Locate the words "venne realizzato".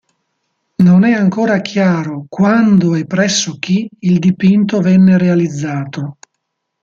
4.81-6.17